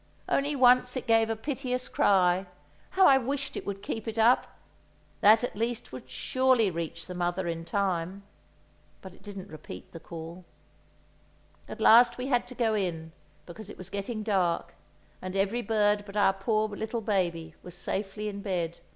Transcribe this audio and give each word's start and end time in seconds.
Only 0.27 0.55
once 0.55 0.97
it 0.97 1.05
gave 1.05 1.29
a 1.29 1.35
piteous 1.35 1.87
cry; 1.87 2.47
how 2.97 3.05
I 3.05 3.19
wished 3.19 3.55
it 3.55 3.67
would 3.67 3.83
keep 3.83 4.07
it 4.07 4.17
up! 4.17 4.57
That 5.19 5.43
at 5.43 5.55
least 5.55 5.91
would 5.91 6.09
surely 6.09 6.71
reach 6.71 7.05
the 7.05 7.13
mother 7.13 7.47
in 7.47 7.65
time. 7.65 8.23
But 9.03 9.13
it 9.13 9.21
didn't 9.21 9.51
repeat 9.51 9.91
the 9.91 9.99
call. 9.99 10.43
At 11.69 11.79
last 11.79 12.17
we 12.17 12.29
had 12.29 12.47
to 12.47 12.55
go 12.55 12.73
in, 12.73 13.11
because 13.45 13.69
it 13.69 13.77
was 13.77 13.91
getting 13.91 14.23
dark, 14.23 14.73
and 15.21 15.35
every 15.35 15.61
bird 15.61 16.03
but 16.07 16.17
our 16.17 16.33
poor 16.33 16.67
little 16.69 17.01
baby 17.01 17.53
was 17.61 17.75
safely 17.77 18.27
in 18.27 18.41
bed. 18.41 18.79